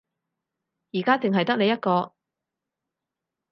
[0.93, 2.15] 而家淨係得你一個